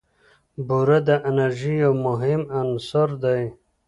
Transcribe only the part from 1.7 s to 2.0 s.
یو